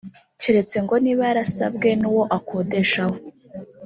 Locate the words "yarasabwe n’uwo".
1.29-2.23